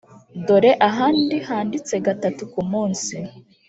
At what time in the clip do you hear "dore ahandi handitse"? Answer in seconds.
0.45-1.95